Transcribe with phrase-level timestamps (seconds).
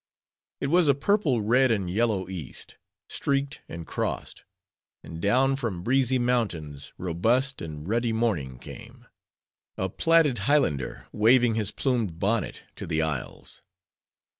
[0.59, 4.43] It was a purple, red, and yellow East;—streaked, and crossed.
[5.03, 12.17] And down from breezy mountains, robust and ruddy Morning came,—a plaided Highlander, waving his plumed
[12.17, 13.61] bonnet to the isles.